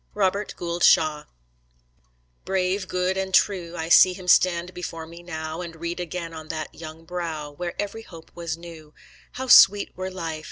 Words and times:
ROBERT 0.15 0.55
GOULD 0.57 0.83
SHAW 0.83 1.25
Brave, 2.43 2.87
good, 2.87 3.17
and 3.17 3.31
true, 3.31 3.75
I 3.77 3.89
see 3.89 4.13
him 4.13 4.27
stand 4.27 4.73
before 4.73 5.05
me 5.05 5.21
now, 5.21 5.61
And 5.61 5.75
read 5.75 5.99
again 5.99 6.33
on 6.33 6.47
that 6.47 6.73
young 6.73 7.05
brow, 7.05 7.51
Where 7.51 7.79
every 7.79 8.01
hope 8.01 8.31
was 8.33 8.57
new, 8.57 8.95
HOW 9.33 9.45
SWEET 9.45 9.95
WERE 9.95 10.09
LIFE! 10.09 10.39